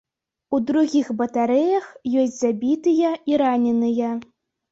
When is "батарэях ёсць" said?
1.19-2.37